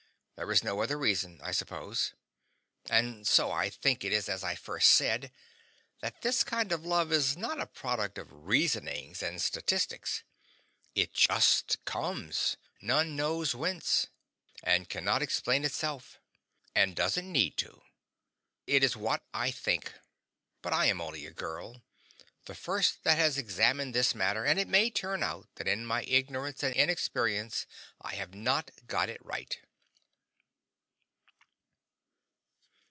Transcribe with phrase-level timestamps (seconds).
[0.37, 2.15] There is no other reason, I suppose.
[2.89, 5.31] And so I think it is as I first said:
[5.99, 10.23] that this kind of love is not a product of reasonings and statistics.
[10.95, 14.07] It just COMES none knows whence
[14.63, 16.17] and cannot explain itself.
[16.73, 17.83] And doesn't need to.
[18.65, 19.93] It is what I think.
[20.63, 21.83] But I am only a girl,
[22.45, 26.01] the first that has examined this matter, and it may turn out that in my
[26.01, 27.67] ignorance and inexperience
[28.01, 29.55] I have not got it right.